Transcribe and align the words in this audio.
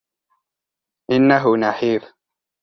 إنه 1.11 1.57
نحيف. 1.57 2.13